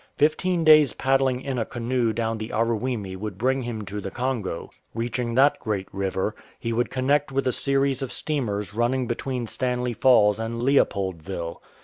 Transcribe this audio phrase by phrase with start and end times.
[0.17, 4.71] Fifteen days' paddling in a canoe down the Aruwimi would bring him to the Congo.
[4.95, 9.45] Reaching that great river, he would con nect with a service of steamers running between
[9.45, 11.61] Stanley i8i THE BANGWA Falls and Leopoldville.